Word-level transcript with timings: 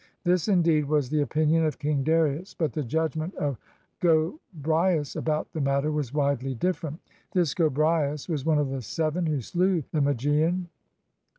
This, 0.23 0.47
indeed, 0.47 0.85
was 0.85 1.11
the 1.11 1.21
opinion 1.21 1.63
of 1.63 1.77
King 1.77 2.03
Darius; 2.03 2.55
but 2.55 2.73
the 2.73 2.81
judg 2.83 3.15
ment 3.15 3.35
of 3.35 3.59
Gobryas 4.01 5.15
about 5.15 5.53
the 5.53 5.61
matter 5.61 5.91
was 5.91 6.11
widely 6.11 6.55
different. 6.55 6.99
(This 7.33 7.53
Gobryas 7.53 8.27
was 8.27 8.43
one 8.43 8.57
of 8.57 8.69
the 8.69 8.81
seven 8.81 9.27
who 9.27 9.41
slew 9.41 9.83
the 9.91 10.01
Ma 10.01 10.13
gian.) 10.13 10.69